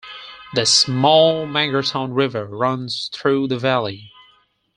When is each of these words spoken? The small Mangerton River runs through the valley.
The 0.55 0.65
small 0.65 1.45
Mangerton 1.45 2.15
River 2.15 2.47
runs 2.47 3.07
through 3.13 3.49
the 3.49 3.59
valley. 3.59 4.11